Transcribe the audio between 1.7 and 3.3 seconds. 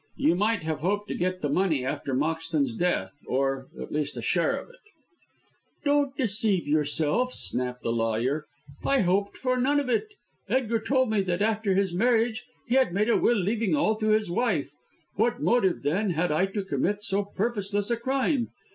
after Moxton's death,